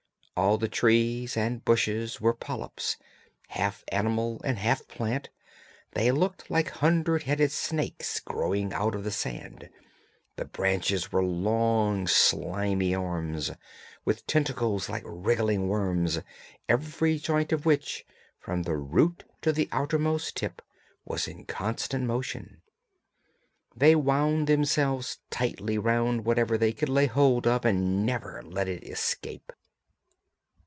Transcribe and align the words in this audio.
All 0.37 0.57
the 0.57 0.67
trees 0.69 1.37
and 1.37 1.63
bushes 1.63 2.19
were 2.19 2.33
polyps, 2.33 2.97
half 3.49 3.83
animal 3.89 4.41
and 4.43 4.57
half 4.57 4.87
plant; 4.87 5.29
they 5.91 6.11
looked 6.11 6.49
like 6.49 6.69
hundred 6.71 7.23
headed 7.23 7.51
snakes 7.51 8.19
growing 8.19 8.73
out 8.73 8.95
of 8.95 9.03
the 9.03 9.11
sand, 9.11 9.69
the 10.37 10.45
branches 10.45 11.11
were 11.11 11.23
long 11.23 12.07
slimy 12.07 12.95
arms, 12.95 13.51
with 14.03 14.25
tentacles 14.25 14.89
like 14.89 15.03
wriggling 15.05 15.67
worms, 15.67 16.19
every 16.67 17.19
joint 17.19 17.51
of 17.51 17.67
which, 17.67 18.03
from 18.39 18.63
the 18.63 18.77
root 18.77 19.23
to 19.43 19.51
the 19.51 19.69
outermost 19.71 20.35
tip, 20.35 20.63
was 21.05 21.27
in 21.27 21.45
constant 21.45 22.05
motion. 22.05 22.63
They 23.75 23.93
wound 23.93 24.47
themselves 24.47 25.19
tightly 25.29 25.77
round 25.77 26.25
whatever 26.25 26.57
they 26.57 26.71
could 26.73 26.89
lay 26.89 27.05
hold 27.05 27.45
of 27.45 27.63
and 27.63 28.03
never 28.07 28.41
let 28.43 28.67
it 28.67 28.81
escape. 28.83 29.53